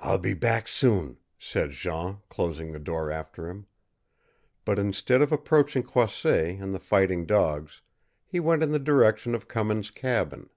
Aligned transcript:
"I'll 0.00 0.16
be 0.16 0.32
back 0.32 0.68
soon," 0.68 1.18
said 1.36 1.72
Jean, 1.72 2.20
closing 2.30 2.72
the 2.72 2.78
door 2.78 3.10
after 3.10 3.46
him; 3.46 3.66
but 4.64 4.78
instead 4.78 5.20
of 5.20 5.30
approaching 5.30 5.82
Croisset 5.82 6.58
and 6.58 6.72
the 6.72 6.80
fighting 6.80 7.26
dogs 7.26 7.82
he 8.24 8.40
went 8.40 8.62
in 8.62 8.70
the 8.70 8.78
direction 8.78 9.34
of 9.34 9.46
Cummins' 9.46 9.90
cabin. 9.90 10.48